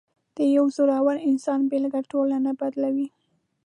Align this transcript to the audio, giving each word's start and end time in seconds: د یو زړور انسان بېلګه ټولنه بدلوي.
د 0.37 0.37
یو 0.55 0.65
زړور 0.77 1.17
انسان 1.29 1.59
بېلګه 1.69 2.01
ټولنه 2.11 2.51
بدلوي. 2.59 3.07